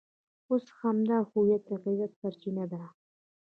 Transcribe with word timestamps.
اوس 0.49 0.65
همدا 0.79 1.17
هویت 1.31 1.63
د 1.67 1.71
عزت 1.85 2.11
سرچینه 2.19 2.65
ده. 2.71 2.81